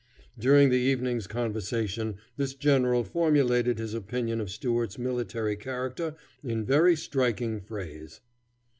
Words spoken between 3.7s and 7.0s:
his opinion of Stuart's military character in very